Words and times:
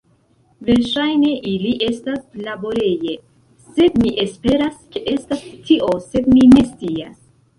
Verŝajne 0.67 1.27
ili 1.49 1.73
estas 1.87 2.23
laboreje, 2.45 3.13
sed 3.75 4.01
mi 4.05 4.15
esperas 4.25 4.81
ke 4.95 5.05
estas 5.13 5.43
tio, 5.69 5.93
sed 6.07 6.33
mi 6.37 6.49
ne 6.57 6.65
scias. 6.73 7.15